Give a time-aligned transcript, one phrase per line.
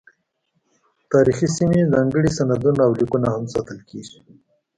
[1.11, 4.17] تاریخي سیمې، ځانګړي سندونه او لیکونه هم ساتل کیږي.